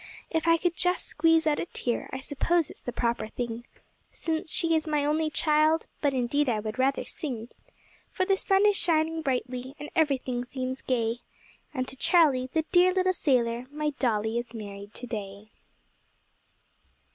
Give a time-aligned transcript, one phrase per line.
[0.31, 3.65] If I could just squeeze out a tear I suppose it's the proper thing,
[4.11, 7.49] Since she is my only child but indeed I would rather sing,
[8.09, 11.19] For the sun is shining brightly, and everything seems gay,
[11.71, 15.51] And to Charlie, the dear little sailor, my dolly is married to day.